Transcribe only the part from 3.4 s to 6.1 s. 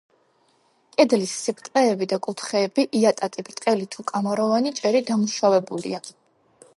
ბრტყელი თუ კამაროვანი ჭერი დამუშავებულია.